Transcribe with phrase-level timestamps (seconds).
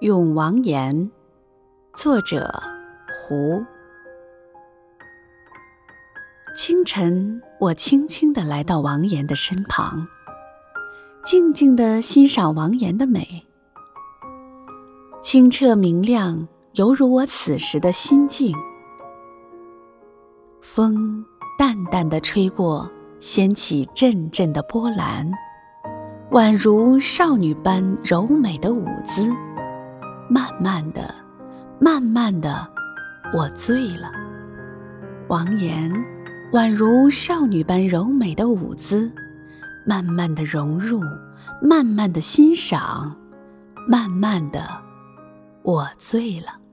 [0.00, 1.10] 咏王岩，
[1.96, 2.62] 作者
[3.10, 3.64] 胡。
[6.56, 10.06] 清晨，我轻轻地来到王岩的身旁，
[11.24, 13.44] 静静地欣赏王岩的美，
[15.20, 18.56] 清澈明亮，犹如我此时的心境。
[20.62, 21.26] 风
[21.58, 22.88] 淡淡的吹过，
[23.18, 25.28] 掀起阵阵的波澜，
[26.30, 29.28] 宛如少女般柔美的舞姿。
[30.28, 31.14] 慢慢的，
[31.80, 32.68] 慢慢的，
[33.34, 34.12] 我醉了。
[35.28, 35.90] 王岩
[36.52, 39.10] 宛如少女般柔美的舞姿，
[39.86, 41.02] 慢慢的融入，
[41.62, 43.16] 慢慢的欣赏，
[43.88, 44.68] 慢慢的，
[45.62, 46.67] 我醉了。